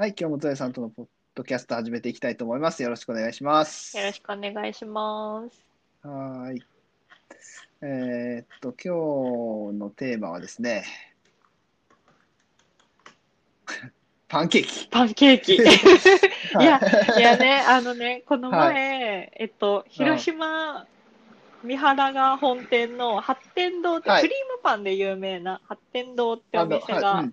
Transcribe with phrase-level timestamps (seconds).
[0.00, 2.82] はい、今日もゾエさんとのポッドキャスト始めていきたいと思います。
[2.82, 3.94] よろしくお願いします。
[3.98, 5.62] よろしくお願いします。
[6.02, 6.62] はーい。
[7.82, 10.84] えーっと、今日のテーマはですね、
[14.26, 14.88] パンケーキ。
[14.88, 15.56] パンケーキ。
[15.60, 15.64] い
[16.64, 20.86] や、はいやね、あのね、この前、えっと、広島、
[21.62, 27.26] 三原が本店の八天堂って、はいクリームパンで有名な八天堂ってお店が、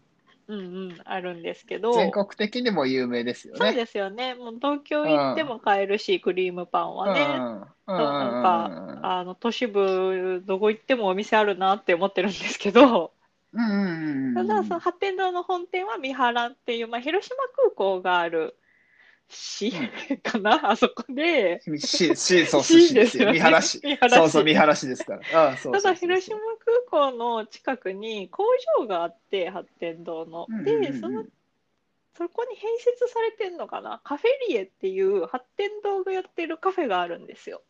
[0.48, 3.60] うんうんうん、あるんですけど、全国的にも有名ですよね。
[3.60, 4.36] そうですよね。
[4.36, 7.22] もう東京行っても買えるし、クリームパンはね。
[7.22, 13.14] うんうんなんか、あの、都市部、どこ行ってもお店あるなって思ってるんですけど、
[13.54, 18.58] うんうんうんうんただ、その八天堂の本店は三原っていう、まあ、広島空港がある
[19.30, 19.72] 市
[20.24, 23.28] かな、あそこで、し、し、そう、市ですよ。
[23.28, 23.82] ね見晴らし。
[23.84, 25.52] 見晴らしそうそう、見晴らしですから。
[25.52, 26.38] あただ広島
[26.90, 28.44] 空港の近くに工
[28.80, 30.48] 場があって、八天堂の。
[30.50, 31.26] うんうんうんで、その、
[32.18, 37.62] そこに併設されてんのかな、カフェリエっていう八天堂がやってるカフェがあるんですよ。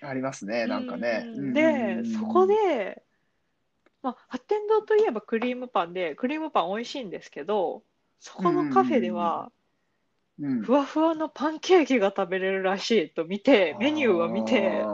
[0.00, 1.24] ありますね、なんかね。
[1.26, 3.02] うんで、そこで、
[4.02, 7.82] まあ、八天堂といえばクリームパンで、クリームパン美味しいんですけど、
[8.20, 9.52] そこのカフェでは、うん、
[10.60, 14.88] ふわふわのパンケーキが食べれるらしいと見て、メニューを見て、あ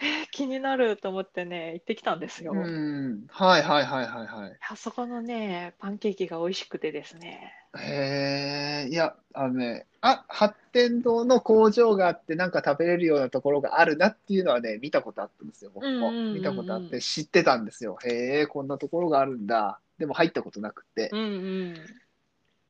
[0.00, 2.52] えー気になると思ってね、行ってきたんですよ。
[2.52, 3.26] ーうん。
[3.28, 4.58] はいはいはいはいはい。
[4.68, 7.52] あそこのね、パンケーキが美味しくてですね。
[7.78, 16.08] へえ、いや、あのね、あ、八天堂の工場があって、なんか食べれるようなところがあるなっていうのはね、見たことあったんですよ、僕も。
[16.08, 17.96] うんうんうんうん見たことあって、知ってたんですよ。
[18.04, 19.80] へえ、こんなところがあるんだ。
[19.98, 21.10] でも入ったことなくて。
[21.12, 21.24] うんう
[21.72, 21.74] ん。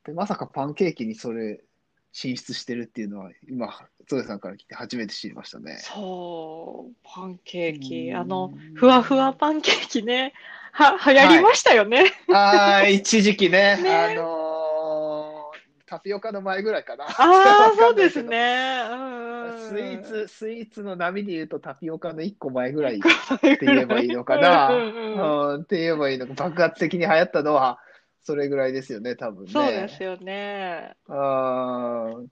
[0.04, 1.60] で、まさかパンケーキにそれ、
[2.12, 3.74] 進出してるっていうのは、今、
[4.06, 5.78] ゾエさんから聞いて初めて知りましたね。
[5.80, 8.10] そう、パンケーキ。
[8.10, 10.32] うんあの、ふわふわパンケーキね、
[10.72, 12.12] は、流行りましたよね。
[12.32, 14.54] ああ、一時期ね、 ねあのー
[15.86, 17.04] タピオカの前ぐらいかな。
[17.04, 18.22] ああ、 そうです。
[18.22, 18.80] ね。
[18.90, 19.68] うんうん。
[19.68, 24.70] スイーツ、スイーツの波で言うとタピオカの一個前ぐらいって言えばいいのかな。
[25.54, 26.34] うん、って言えばいいのか。
[26.34, 27.78] 爆発的に流行ったのは、
[28.24, 29.52] それぐらいですよね、多分ね。
[29.52, 30.96] そうですよね。
[31.08, 32.26] あー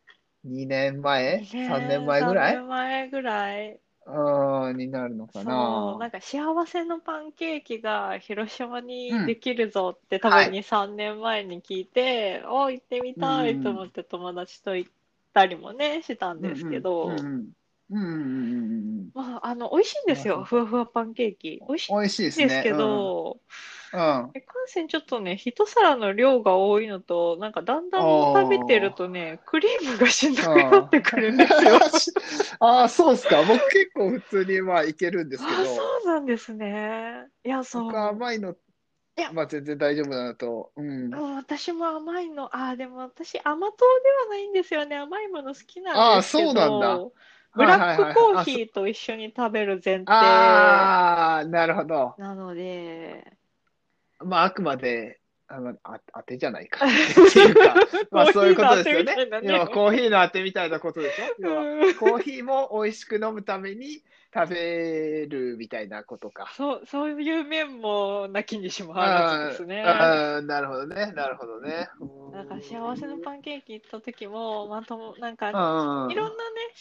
[0.45, 1.39] 2年前？
[1.39, 3.79] ね ?3 年前ぐらい？3年前ぐらい。
[4.05, 5.99] うんになるのかそう、な。
[6.01, 14.91] なんか幸せのパンケーキが広島にうんできるぞって多はい分2、3年前に聞いて、お行ってみたいと思って友達と行っ
[15.33, 17.53] たりもね、したんですけど、うんうん
[17.91, 21.61] うんうんうんうんうんまあ、あの、美味しいんですよ、ふわふわパンケーキ。
[21.69, 22.49] 美味しいん。
[22.49, 23.39] ですけど、
[23.93, 31.79] うん、うんいかんせんちょっとね、一皿の量が多いのと、なんかだんだん食べてるとね、クリームがしんどくなってくるんですよ。
[32.61, 33.45] ああ、そうっすか。
[33.45, 37.29] 僕結構普通にまあいけるんですけど、あ、そうなんですね。
[37.45, 37.93] いや、そう。
[37.93, 38.57] 僕甘いの
[39.17, 40.73] いや、まあ全然大丈夫だなと。
[40.77, 41.13] うん。
[41.13, 44.97] うん、私も甘いの、あー、でも私甘党ではないんですよね。
[44.97, 47.15] 甘いもの好きなんですけそうなんだど、
[47.55, 52.17] ブラックコーヒーと一緒に食べる前提ああ、なるほど。
[52.17, 53.37] なので、
[54.25, 56.87] まああくまで、あの、あ、当てじゃないか。
[56.87, 57.75] っていうか、
[58.11, 61.47] まあそういうことですよね要はコーヒーのあてみたいなことでしょ？
[61.47, 64.03] 要コーヒーも美味しく飲むために
[64.35, 66.51] 食べるみたいなことか。
[66.57, 69.83] そう、そういう面もなきにしもあらずですね。
[69.83, 71.13] あーなるほどね。
[71.13, 71.91] なるほどね。
[72.33, 76.15] なんか幸せのパンケーキ行った時も、まあ、ともなんかいろんなね、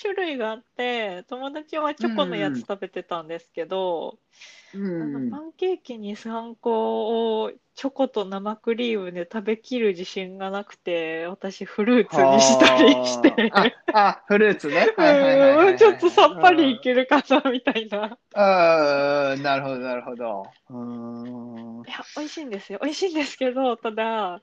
[0.02, 4.61] 種類があって、友達はチョコのやつ食べてたんですけど、うん
[4.98, 14.94] なんかパンケーキに3個をチョコと生クリームで食べきる自信がなくて、私フルーツにしたりして、ああ、フルーツね。
[14.98, 18.18] うんちょっとさっぱりいけるかなみたいな。
[18.34, 20.44] ああ、なるほど、なるほど。
[20.70, 22.80] うーんいや、美味しいんですよ。
[22.82, 24.42] 美味しいんですけど、ただ、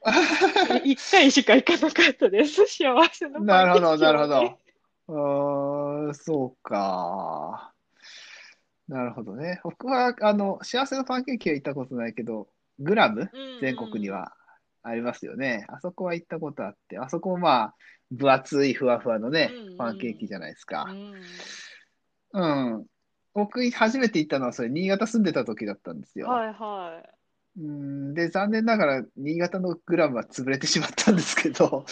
[0.84, 2.66] 1回しか行かなかったです。
[2.66, 4.59] 幸せのなるほど、パンケーキをなるほね
[5.06, 6.06] ど。
[6.06, 7.75] うーん、そうか。
[8.88, 9.60] なるほどね。
[9.65, 13.21] 僕は、あの、幸せのパンケーキは行ったことないけど、グラム？
[13.21, 13.28] うん
[13.60, 14.33] 全国には
[14.84, 15.66] ありますよね。
[15.68, 17.74] あそこは行ったことあって、あそこもまあ、
[18.13, 20.92] 分厚いふわふわのねパンケーキじゃないですかう。
[20.95, 21.15] ん
[22.33, 22.86] うん。
[23.34, 26.28] 僕、初めて行ったのは、それ、新潟住んでた時だったんですよ。
[26.28, 27.60] はいはい。
[27.60, 31.84] うん、で、残念ながら、新潟のグラムは潰れてしまったんですけど、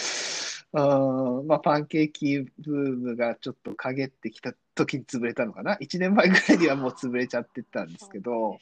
[0.77, 8.59] うん、まあ、パンケーキブームがちょっと陰ってきた時に潰れたのかな？1年前ぐらいにはもう潰れちゃってたんですけど、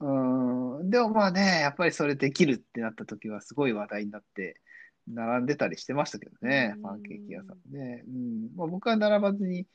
[0.00, 4.60] うん、でもまあね、やっぱりそれできるってなった時はすごい話題になって、
[5.08, 8.04] 並んでたりしてましたけどねう、んパンケーキ屋さんね。
[8.06, 9.66] うん、まあ、僕は並ばずに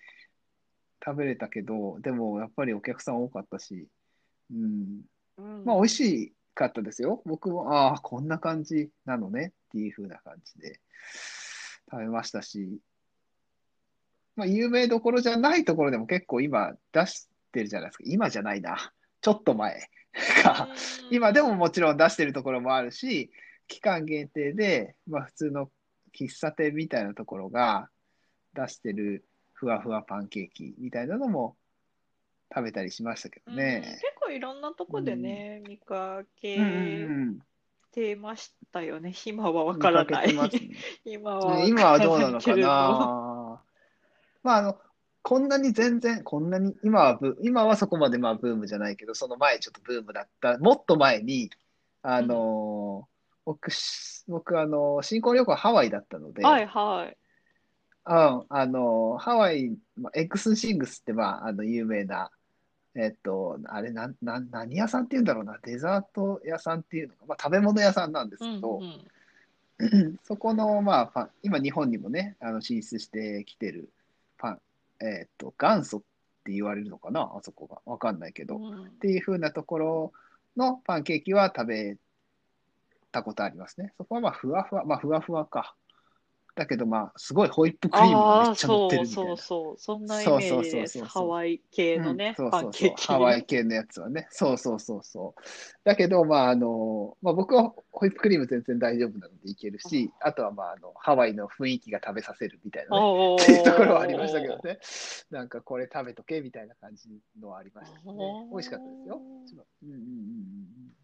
[1.05, 3.89] 食べれたけど、でもやっぱりお客さん多かったし、
[4.49, 5.01] うん、
[5.37, 7.21] うんまあ美味しいかったですよ。
[7.25, 10.79] 僕も、ああ、こんな感じなのねっていう風な感じで
[11.89, 12.79] 食べましたし、
[14.35, 18.03] まあ、有名どころじゃないところでも結構今出してるじゃないですか。
[18.07, 18.91] 今じゃないな。
[19.21, 19.89] ちょっと前
[20.43, 20.67] か。
[21.11, 23.31] 今でももちろん出してるところもあるし、
[23.67, 25.69] 期間限定で、まあ普通の
[26.17, 27.89] 喫茶店みたいなところが
[28.53, 31.55] 出してるふわふわパンケーキみたいなのも
[32.53, 33.99] 食べたりしましたけどうんね。
[34.01, 36.57] 結構いろんなとこでね、見かけ
[37.91, 39.13] てましたよね。
[39.25, 40.31] 今はわからない。
[41.05, 43.61] 今はね今はどうなのかな。
[44.43, 44.77] まあ、あの、
[45.21, 51.49] こんなに全然、こんなに、今はブ、今はそこまでまあブームじゃないけど、その前ちょっとブームだった、もっと前に、
[52.01, 53.07] あの、
[53.45, 57.17] 僕、し僕、あの、新婚旅行ハワイだったので、はいはい。
[58.05, 62.29] うん、あの、ハワイ、まあ、エクスシングスって、まあ、あの、有名な、
[62.95, 69.09] えっと、あれ、なん、なん、何屋さんっていうんだろうな、デザート屋さんっていうのか、まあ、食べ物屋さんなんですうんけど、うん
[70.23, 73.89] そこの、まあ、パン今、日本にもね、あの進出してきてる
[74.37, 74.61] パン、
[75.01, 76.01] えっと、元祖っ
[76.43, 77.81] て言われるのかな、あそこが。
[77.85, 78.57] わかんないけど。
[78.57, 80.13] っうんていう風なところ
[80.55, 81.97] のパンケーキは食べ
[83.11, 83.93] たことありますね。
[83.97, 85.75] そこはまあ、ふわふわ、まあ、ふわふわか。
[86.55, 89.37] だけど、まあ、すごいホイップクリームがめっちゃ乗ってそうるみたいなそう。
[89.37, 89.77] そう。
[89.79, 90.99] そんなイメそうそうージです。
[90.99, 92.87] そうそうそうハワイ系のね、パうんそうそう。
[92.87, 94.27] そうハワイ系のやつはね。
[94.31, 95.41] そうそうそうそう。
[95.83, 102.99] だけど、まあ、あの、まあ、僕はホイップクリーム全然大丈夫なのでいけるし、あとは、まあ、あの、ハワイの雰囲気が食べさせるみたいなね。
[102.99, 104.79] っていうところはありましたけどね。
[105.31, 107.09] なんかこれ食べとけみたいな感じ
[107.39, 109.21] のはありましたね美味しかったですよ。
[109.83, 111.02] うんうんうんうん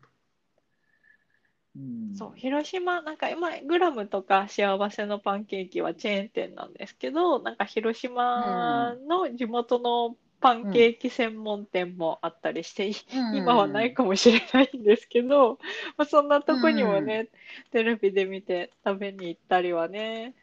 [1.80, 1.90] うん。
[2.14, 13.22] そう、広島、なんか今、グラムとか幸せのパンケーキはチェーン店なんですけど、なんか広島の地元のパンケーキ専門店もあったりして、うん。
[13.32, 15.60] 今はないかもしれないんですけど、
[15.98, 17.30] まあ、そんなとこにもね、
[17.72, 20.36] テレビで見て食べに行ったりはね、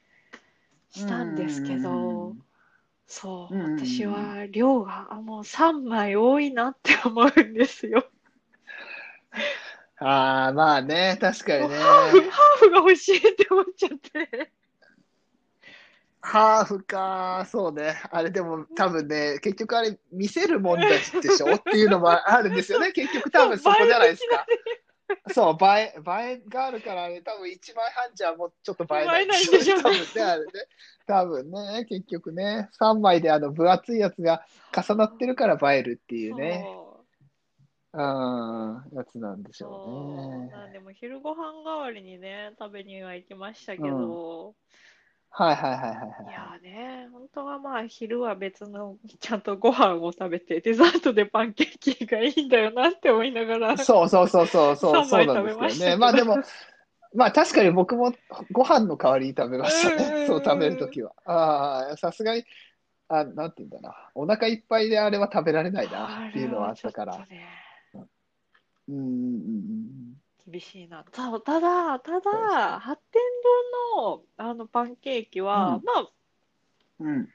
[0.91, 2.37] したんですけど、
[3.07, 3.61] そう、うん。
[3.61, 3.67] うん。
[3.69, 8.11] うん私は量があもう3枚多いなって思うんですよ。
[9.99, 11.77] ああ、まあね、確かにね。
[11.77, 14.51] ハーフ、ハーフが欲しいって思っちゃって。
[16.21, 18.03] ハーフか、そうね。
[18.11, 21.55] あれでも多分ね、結局あれ見せるもんだでしょ？
[21.55, 22.93] っていうのもあるんですよね。
[22.93, 24.45] 結局多分そこじゃないですか。
[25.33, 30.51] そう、映え、映えがあるからね、多分1枚半じゃもうちょっと映えないでしょうね多分ね、あれね。
[31.07, 34.45] 多分ね、結局ね、3枚であの分厚いやつが
[34.77, 36.67] 重なってるから映えるっていうね、
[37.97, 40.51] そううん、やつなんでしょそううね。
[40.51, 44.55] なんでも昼ご飯代わりにね、食べには行きましたけど、
[45.31, 46.33] はいはいはいはいいはい。
[46.33, 55.97] やーね、本当はまあ昼は別のちゃんとご飯を食べて、デザートでパンケーキがいいんだよなって思いながら、そうそうそうそうそう、3枚そうなんです食べましたけどけどね。
[55.97, 56.39] まあでも、
[57.15, 58.13] まあ確かに僕も
[58.53, 60.05] ご飯の代わりに食べましたね。
[60.05, 61.13] うんうんうんそう食べるときは。
[61.25, 62.45] ああ、さすがに、
[63.09, 63.95] あ、なんて言うんだな。
[64.15, 67.27] お腹いっぱいであれは食べられないなっていうのはあったから
[68.89, 70.17] うんうんうん
[70.51, 71.05] 厳しいな。
[71.11, 73.21] ただ、ただ、ただ、八天
[73.97, 76.09] 堂のあのパンケーキは、うんまあ、
[77.01, 77.09] うん。
[77.09, 77.29] うん。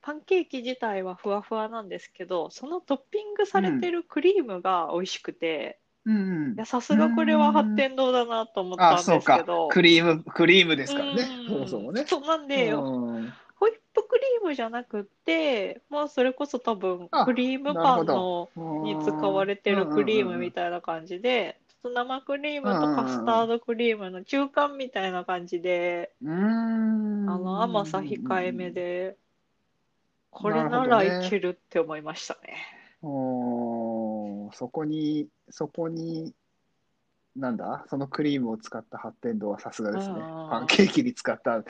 [0.00, 9.68] パンケーキ自体はふわふわなんですけど、そのトッピングされてるクリームが美味しくて、うんうんいや、さすがこれは八天堂だなと思ったあ、んそうかですけど。。
[9.68, 11.22] クリーム、クリームですからね。
[11.22, 12.04] うんそもそもね。
[12.06, 18.50] そうなんで、うんホイップクリームじゃなくって、まあ、それこそ多分あクリームパンの
[18.84, 27.30] に使われてるクリームみたいな感じで、ちょっと生クリームとカスタードクリームの中間みたいな感じで、うん。
[27.30, 29.16] あの甘さ控えめで、
[30.30, 32.56] これならいけるって思いましたね。
[33.02, 36.32] おーそこに、そこに、
[37.34, 40.14] なんだ、そのクリームを使った発展堂はさすがですね。
[40.50, 41.58] パンケーキに使った。
[41.58, 41.62] へ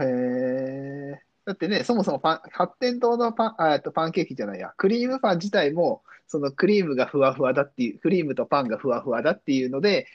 [0.00, 1.27] え。
[1.48, 10.06] だってね、そもそもパン、発展堂のパン、あえっとパンケーキじゃないや、クリームパン自体も、そのクリームがふわふわだっていう、クリームとパンがふわふわだっていうので、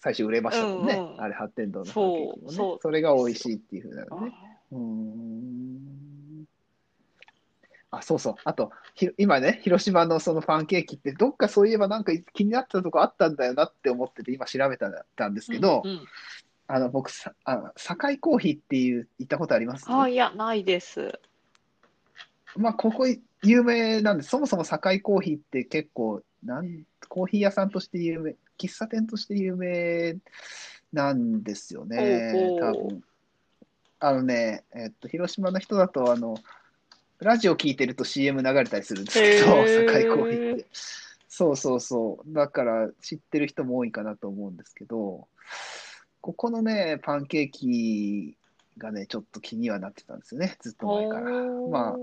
[0.00, 0.96] 最初売れましたもんね。
[0.96, 2.56] うんうんあれ、発展堂のパンケーキもね。
[2.56, 4.34] そうそうれが美味しいっていうふうなのね。
[4.34, 6.44] あうーん
[7.92, 8.34] あ、そうそう。
[8.44, 16.06] あと、ひ今ね、広島のそのパンケーキって、どっかそういえばなんか気になってたとこあったんだよなって思ってて、今調べたたんですけど、うんうん
[16.68, 19.86] あの、僕さ、あの、堺コーヒーっていう、行ったことあります？
[19.88, 21.18] あ、いや、ないです。
[22.56, 23.06] まあ、ここ
[23.42, 24.30] 有名なんです。
[24.30, 30.16] そもそも堺コーヒーって結構、なん、コーヒー屋さんとして有名、喫茶店として有名
[30.92, 33.02] なんですよね、ほうほう多分。
[33.98, 36.36] あのね、えっと、広島の人だと、あの、
[37.18, 40.66] ラジオ聞いてると CM 流れたりするんですけど、へー堺コーヒーって。
[41.28, 42.32] そうそうそう。
[42.32, 45.28] だから知ってる人も多いかなと思うんですけど、
[46.26, 48.36] ここのね、パンケーキ
[48.78, 51.30] がね、ちょっと気にはなってたんですよね、ずっと前から。
[51.30, 51.96] まあ、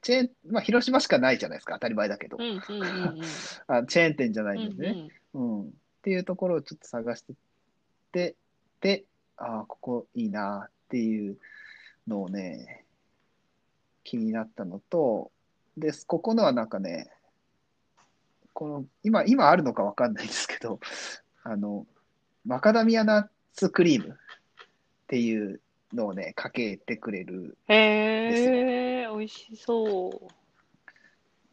[0.00, 2.42] チェーン、まあ、広島しかないじゃないですか、当たり前だけどう。
[2.42, 3.20] んうんうんうん
[3.68, 5.10] あチェーン店じゃないうんんでね。
[5.34, 5.62] うん。
[5.64, 5.66] っ
[6.00, 7.36] ていうところをちょっと探してっ
[8.12, 8.34] て、
[8.80, 9.04] で、
[9.36, 11.36] ああ、ここいいなっていう
[12.08, 12.86] のをね、
[14.04, 15.30] 気になったのと、
[15.76, 17.10] で、ここのはなんかね、
[18.54, 20.80] この、今、今あるのかわかんないですけど、
[21.42, 21.86] あの、
[22.44, 24.16] マカダミアナッツクリームっ
[25.06, 25.60] ていう
[25.92, 27.56] のをね、かけてくれる。
[27.68, 30.28] へえ、美味しそう。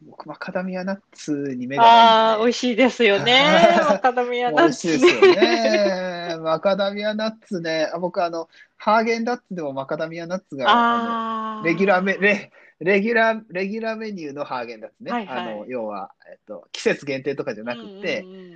[0.04, 3.42] 僕、マカダミアナッツに目がないんでね ああ、美味しいですよね。
[3.88, 6.36] マカダミアナッ美味しいツですよね。
[6.40, 7.88] マカダミアナッツね。
[7.92, 11.60] あ僕、あの、ハーゲンダッツでもマカダミアナッツが、あああ。
[11.60, 15.12] のレギュラーメ、レ、レギュラー、レギュラーメニューのハーゲンダッツね。
[15.12, 18.51] はいはいあの、要は、えっと、季節限定とかじゃなくて、うんうんうん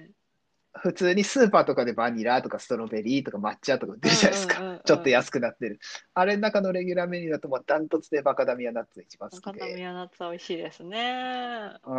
[0.78, 4.58] 普通にスーパーとかでバニラとかストロベリーとか抹茶とか売ってるじゃないですか。
[4.58, 5.80] うんうんうんうんちょっと安くなってる。
[6.14, 9.86] あれの中のレギュラーメニューだと、もうダントツでマカダミアナッツが一番好きマカダミで。
[9.86, 11.00] アナッツは美味しいですね。
[11.00, 11.90] ああ、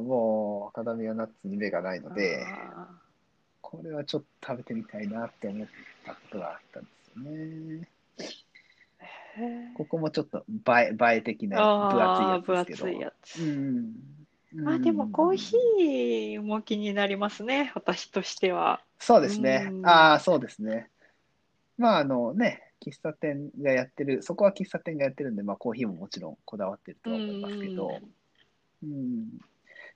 [0.00, 2.88] もう、マカダミアナッツに目がないので、あ
[3.60, 5.66] これはちょっと食べてみたいなって思っ
[6.06, 7.88] たことがあったんですよね。
[9.76, 11.58] ここもちょっと映え、映え的な
[11.90, 12.90] 分厚いやつですけど。
[12.90, 13.42] 分厚いやつ。
[13.42, 14.23] うん。
[14.54, 18.80] まあでもコーヒーも気になりますね、私としては。
[18.98, 19.74] そうですねう。
[19.80, 20.88] んああ、そうですね。
[21.76, 28.00] まあ、あのね、喫茶店がやってる、そこは喫茶店がやってるんで、まあ、コーヒーももちろんこだわってるとは思いますけど、
[28.84, 29.26] うん。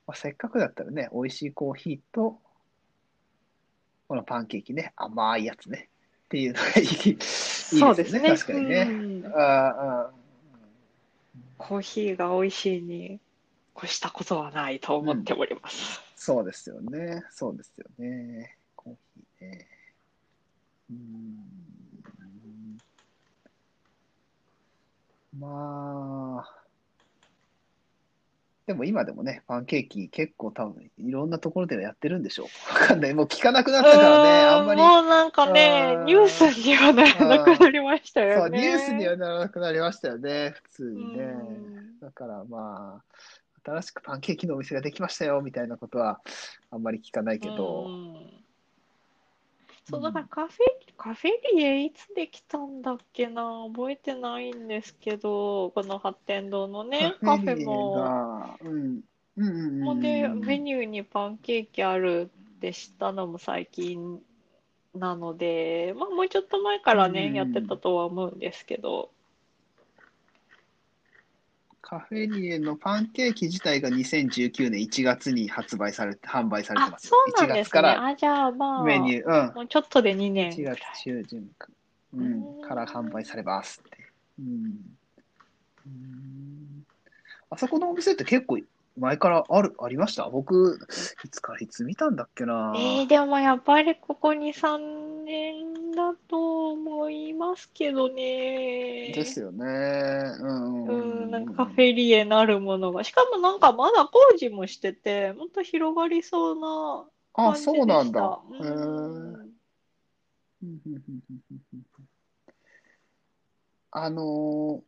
[0.06, 2.40] まあ、せっかくだったらね、美味しいコーヒーと、
[4.08, 5.88] このパンケーキね、甘いやつね、
[6.24, 8.28] っていうのがいい、いいですよね、そうですね。
[8.28, 8.88] 確かにね。
[8.90, 10.10] うんあ
[11.58, 13.20] コーヒーが美味しいに
[13.82, 16.00] 越したことはないと思っております。
[16.16, 17.22] そうですよね。
[17.30, 18.56] そうですよね。
[18.76, 19.66] コーヒーね。
[20.90, 21.38] うーん。
[25.38, 26.54] まあ。
[28.66, 32.74] でも今でもね、パンケーキ結構多分いろんなところではやってるんでしょう。
[32.74, 33.14] わかんない。
[33.14, 34.82] もう聞かなくなったからね、あんまり。
[34.82, 38.60] もうなんかねう、んニュースにはならなくなりましたそう、よね。
[38.60, 41.24] ニュースにはならなくなりましたよね、普通にね。
[41.24, 43.04] うんだからまあ、
[43.68, 46.20] 新しくパンケーキのお店ができましたよみたいなことは
[46.70, 48.44] あんまり聞かないけど、うん。
[49.90, 50.56] そう、だからカフェ、
[50.96, 59.00] カフェリエいつできたんだっけな、覚えてないんですけど、この発展堂のね、カフェも、が、うん、
[59.36, 64.20] うんうんうんもうで、メニューにパンケーキあるって知ったのも最近
[64.94, 67.34] なので、まあもうちょっと前からね、うん。
[67.34, 69.10] やってたとは思うんですけど、
[71.88, 77.08] カフェリエのパンケーキ自体が2019年1月に発売されて、販売されてあ、ます。
[77.08, 77.62] そうなん1ですね。
[77.64, 81.02] 月からあ、じゃあまあ、メニュー、もうちょっとで2年うん、1ぐらい月。
[81.04, 81.68] 中旬か、
[82.14, 83.98] ううんん、から販売されますって。
[84.38, 84.46] うん
[85.86, 86.84] うん
[87.50, 88.58] あそこのお店って結構
[88.98, 90.28] 前からある、ありました？
[90.28, 90.78] 僕、
[91.24, 92.74] いつからいつ見たんだっけな。
[92.76, 99.12] えー、でもやっぱりここ2、3年だと思いますけどね。
[99.14, 99.66] ですよね。
[99.66, 103.04] うんうんうん、なんかカフェリエなるものが。
[103.04, 108.40] しかもなんかまだ工事もしてて、もっと広がりそうなあ、感じそうなんだ。
[108.50, 108.64] でした。
[108.64, 108.70] へえ。
[108.70, 109.48] うん
[110.62, 111.84] うんうんうんうんうんうん
[113.90, 114.82] あの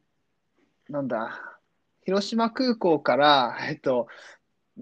[0.89, 1.41] ーなんだ、
[2.05, 4.09] 広島空港から、えっと、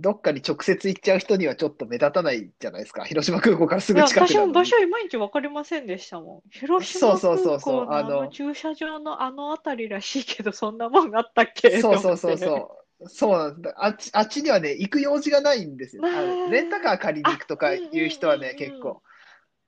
[0.01, 3.05] どっかに直接行っちゃう人にはちょっと目立たないじゃないですか。
[3.05, 6.51] 広島空港からすぐ近くなのに場所いまいちわかりませんでしたもん。
[6.51, 11.81] 広島そうそうそうそう空港のああのの駐車場のあの辺りらしいけど、そんなもんあったっけ？
[11.81, 12.67] そうそうそうと思って
[13.01, 13.09] そう。
[13.09, 13.75] そうなんだ。
[13.77, 16.03] あっち、あっちにはね、行く用事がないんですよ。
[16.05, 19.03] あのレンタカー借りに行くとかいう人はね、あうんうんうんうん結構。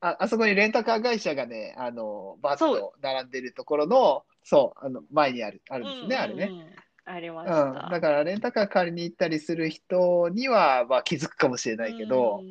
[0.01, 6.45] あ、あそこにレンタカー会社がね、あの、バッそと並んでるところの、そう、あの、前にある、あるんですね、あれね。
[6.51, 6.71] うんうんうん
[7.13, 7.75] ありましうん。
[7.75, 7.89] た。
[7.91, 12.51] だから、レンタカー借りに行ったりする人には、まあ気づくかもしれないけど、うん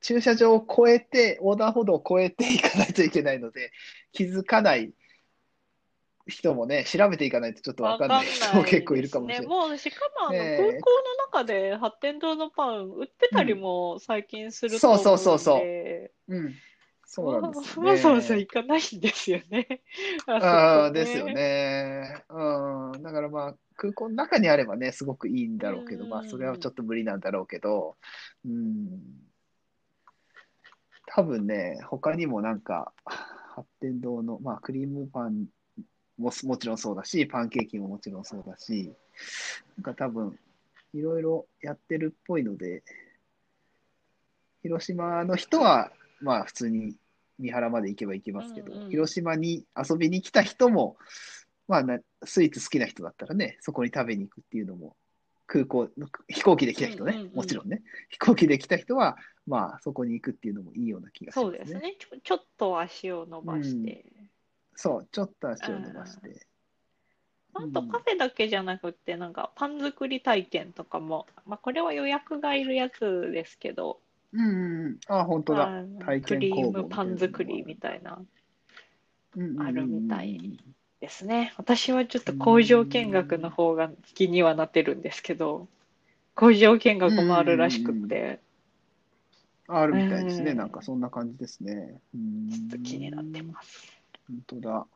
[0.00, 3.72] 駐車場を越えて、横断歩道を越えていかないといけないので、
[4.12, 4.92] 気づかない
[6.28, 9.46] 人もね、調べていかないとちょっとわかんない人も結構いるかもしれない。
[9.48, 9.68] ないね。
[9.68, 10.90] もうしかもあのねえ空港
[11.32, 16.54] の中で発展堂のパン売ってたりも最近するとそう思そうそうそううんで、うん。
[17.10, 18.40] そうなんですよわざわざね。
[18.40, 19.80] 行かないんですよね。
[20.28, 21.24] あああ、ですよ。
[21.24, 22.22] ね。
[22.28, 23.02] うん。
[23.02, 27.96] だからまあ、空港の中にあればね、すごくいいんだろうけど、うんまあ、それはちょっと無理なんだろうけど、
[28.44, 29.00] うん。
[31.06, 35.46] 多分ね、他にもなんか、発展堂の、まあ、クリームパン
[36.18, 38.92] ももちろんそうだし、パンケーキももちろんそうだし、
[39.78, 40.38] なんか多分、
[40.92, 42.82] いろいろやってるっぽいので、
[44.60, 46.96] 広島の人は、まあ普通に
[47.38, 50.96] 三原まで行けば行けますけど、うんうん広島に遊びに来た人も、
[51.66, 54.96] まあな、スイーツ好きな人だったらね、そこに食べに行くっていうのも、
[55.46, 55.88] 空港、
[56.28, 61.58] 飛行機で来た人ね、うんうんうんもちろんね、飛行機で来た人は、まあそこに行くっていうのもいいような気がしますね。
[61.58, 61.96] そうですね。
[61.98, 64.04] ちょちょっと足を伸ばして。
[64.74, 66.46] そう、ちょっと足を伸ばして。
[67.54, 74.00] あとカフェだけじゃなくって、なんかパン作り体験とかも、まあ、これは予約がいるやつですけど、
[74.32, 74.98] うんうんうん。
[75.08, 75.72] あ、本当だ。
[76.00, 78.20] 体クリー験工房ムパン作りみたいな
[79.58, 80.58] あるみたい
[81.00, 81.52] ですね。
[81.56, 85.68] 私はちょっと工場見学の方が気にはなってるんですけど、
[86.34, 88.40] 工場見学もあるらしくって、
[89.68, 90.52] あるみたいですね。
[90.52, 92.00] うんなんかそんな感じですね。
[92.14, 93.92] うんちょっと気になってます。
[94.28, 94.86] 本当だ。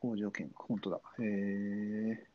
[0.00, 1.00] 工場見学、本当だ。
[1.20, 2.26] へえ。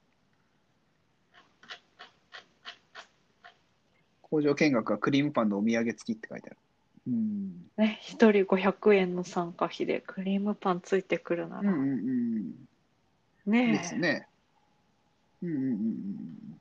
[4.34, 6.58] 工場見学はクリームパンのお土産付きって書いてある。
[7.06, 7.52] うん。
[7.78, 11.90] ね、一人500円の参加費でクリームパンついてくるなら、うんうん
[13.46, 13.52] うん。
[13.52, 14.25] ねえですね。
[15.44, 16.58] うんうんうんうん。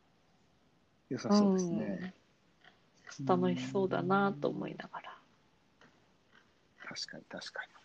[1.09, 1.79] 良さそうですね。
[1.81, 2.23] うん
[3.27, 5.13] 楽しそうだなと思いながら。
[6.89, 7.82] 確かに確かに。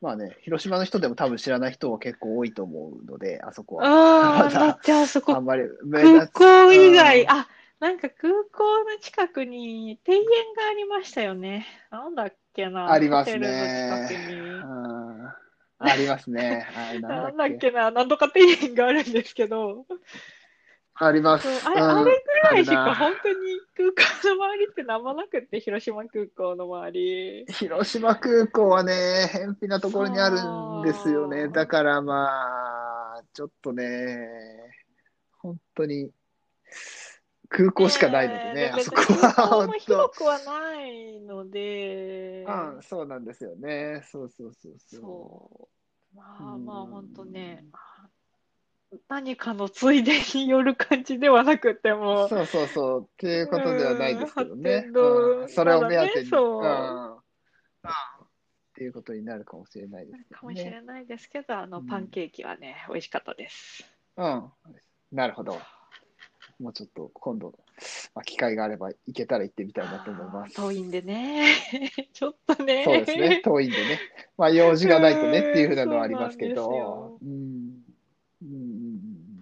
[0.00, 3.86] まあね、広島の人でも多分知らない人は結構多いと思うので、あそこは。
[3.86, 7.48] ああ、まだだってあそこあんまり目空港以外、うんあ、
[7.80, 11.66] なんか空港の近くに庭園がありましたよね。
[11.90, 13.48] なんだっけな、ありますね
[13.88, 14.60] 近くに。
[14.60, 15.26] うん
[15.78, 16.66] ありますね。
[16.74, 17.54] ななんんだ。
[17.54, 19.86] っけな、なんとか庭園があるんですけど、
[20.98, 21.46] あります。
[21.66, 23.34] あれ、うんあれぐらいしか本当に
[23.76, 27.46] 空港の周りってなんもなくって、広島空港の周り。
[27.50, 30.36] 広島空港はね、偏僻なところにある
[30.80, 31.48] んですよね。
[31.48, 34.16] だからまあ、ちょっとね、
[35.42, 36.10] 本当に
[37.48, 42.52] 空港しかないのでね、あそこは空港本も広くはないので、当。
[42.76, 44.02] うん、そうなんですよね。
[44.10, 45.00] そうそうそうそう。
[45.00, 45.68] そ
[46.14, 46.16] う。
[46.16, 48.08] まあうんまあ、本当ね、あ
[49.08, 53.02] 何かのついでによる感じではなくても、そうそうそう。
[53.02, 54.86] っていうことではないですけどね。
[54.92, 56.28] うんそれを目当てに。
[56.28, 57.16] そううんうん
[58.76, 60.38] っていうことになるかもしれないですけどね。
[60.38, 63.90] かもしれないですけど、あのうんパンケーキはね、美味しかったです。
[64.18, 64.52] うん。
[65.12, 65.58] なるほど。
[66.60, 67.54] もうちょっと今度、
[68.14, 70.54] まあ、機会があれば行けたら行ってみたいなと思います。
[70.56, 71.46] 遠いんでね、
[72.12, 72.84] ちょっとね。
[72.84, 73.40] そうですね。
[73.42, 73.98] 遠いんでね。
[74.36, 77.18] まあ用事がないとねっていうふうなのはありますけど よ。
[77.22, 77.65] うん。
[78.46, 79.36] うんうんうん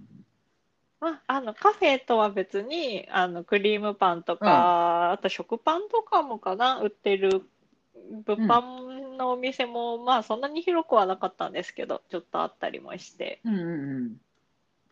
[1.00, 7.42] まあ、あのカフェとは別にあのクリームパンとか、あと食パンとかもかな売ってる
[8.24, 13.54] 物販のお店も、まあそんなに広くはなかったんですけどちょっとあったりもして、うん。
[13.54, 14.16] うんうんうん。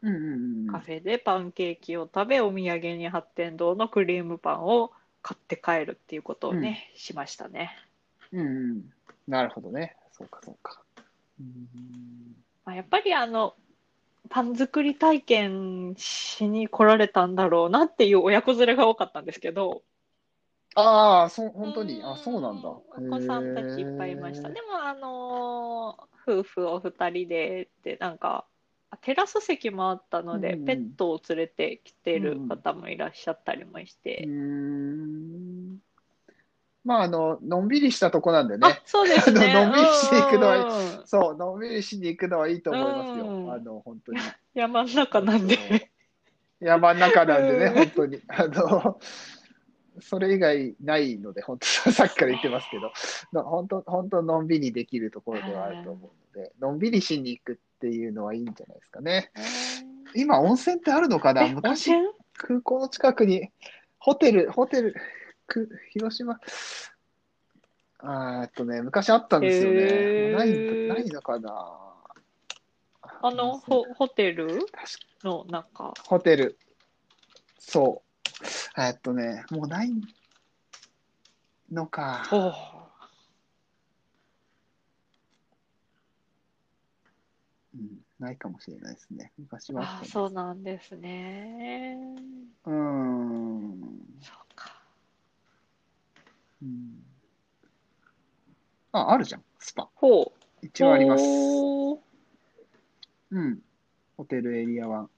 [0.03, 0.67] うんうんうん。
[0.67, 7.71] カフェでパンケーキを食べお土産に発天堂のクリームパンを買って帰るっていうことをね、しましたね、
[8.33, 8.83] うんうん。
[9.29, 9.97] なるほどね。
[10.13, 10.83] そうかそうか。
[11.41, 13.55] うんまあ、やっぱりあの
[14.31, 19.85] パン作り体験しに来られたんだろうなっていう親子連れが多かったんですけど、
[20.75, 22.03] ああ、そう、本当に？
[22.03, 22.69] あ、そうなんだ。
[22.69, 24.51] お子さんたちいっぱいいました。
[24.51, 28.47] でも、あのー夫婦お二人でって、なんか、
[28.91, 34.25] あテラス席もあったので、うんうんペットを連れてきてる方もいらっしゃったりもしうて。
[34.25, 35.42] ーん。
[36.85, 39.53] まあ、あの、のんびりしたとこなんであね。、そうですね。
[39.55, 43.53] あののんびりしに行くのはそう、のんびりしに行くのはいいと思いますうんよ。
[43.53, 44.19] あの、本当に。
[44.55, 45.91] 山の中なんで。
[46.61, 48.21] 山の中なんでね、うん本当に。
[48.29, 48.99] あの、
[50.01, 52.93] それ以外ないので、本当、さっきから言ってますけど、
[53.33, 59.31] の本当、本当、のんびりできるところではあると思うので、のんびりしに行くっていうのはいいんじゃないですかね。
[60.15, 61.47] 今、温泉ってあるのかな？
[61.49, 62.09] 昔、泉？
[62.35, 63.51] 空港の近くに、
[63.99, 64.95] ホテル、ホテル、
[65.47, 66.41] く広島、
[67.99, 69.83] あっとね、昔あったんですよね。
[69.83, 70.49] へーない
[70.89, 71.51] ないのかな
[73.23, 74.59] あの、ホホテル？
[75.23, 75.95] の中。
[76.05, 76.59] ホテル。
[77.59, 78.03] そ
[78.77, 78.81] う。
[78.81, 79.93] えっとね、もうない
[81.71, 82.29] のか。
[82.33, 82.83] おー
[87.75, 89.33] うん、ないかもしれないですね。
[89.39, 91.97] 昔はあそうなんですね。
[92.67, 93.81] うーん。
[94.21, 94.33] そ
[96.63, 97.03] うん
[98.93, 99.89] あ、あるじゃん、スパ。
[99.95, 100.33] ほう。
[100.67, 101.25] 一応あります。
[103.31, 103.59] うん。
[104.17, 105.09] ホテルエリア1、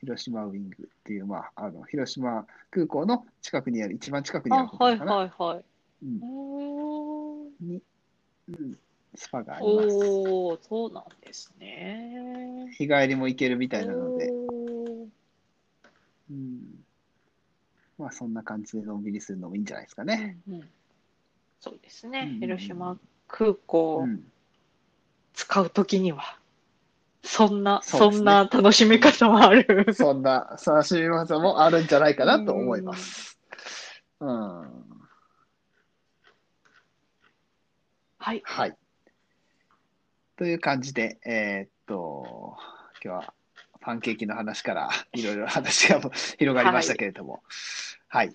[0.00, 5.14] 広島ウィングっていう、まあ、あの、広島空港の近くにある、一番近くにああ、るホテはいルかな。
[5.16, 5.64] はいはい。
[6.04, 6.20] うん
[7.60, 7.82] に、
[8.48, 8.78] うん、
[9.14, 9.96] スパがあります。
[9.96, 12.68] おー、そうなんですね。
[12.78, 14.28] 日帰りも行けるみたいなので、
[16.30, 16.77] うん、
[17.98, 20.38] まあそんな感じでのんびりするのもいいんじゃないですかね。
[20.48, 20.70] うんうん
[21.60, 22.40] そうですうんねうん。
[22.40, 24.06] 広島空港
[25.34, 26.38] 使うときには、
[27.24, 29.86] そんな、そねそんな楽しみ方もある。
[29.94, 33.38] そんな楽しみ方もあるんじゃないかなと思います。
[34.20, 34.28] うん、
[38.18, 38.42] はい。
[38.44, 38.76] はい。
[40.36, 42.56] という感じで、えーっと、
[43.04, 43.34] 今日は
[43.80, 46.00] パンケーキの話からいろいろ話が
[46.38, 47.42] 広がりましたけれども、
[48.08, 48.32] はい。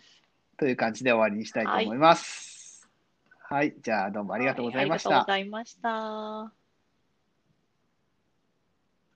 [0.58, 2.88] という感じで終わりにしたいと思います。
[3.50, 3.76] はい。
[3.82, 5.10] じゃあどうもありがとうございました。
[5.10, 6.63] ありがとうございました。